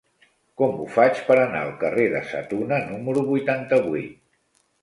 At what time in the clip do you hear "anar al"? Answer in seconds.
1.41-1.75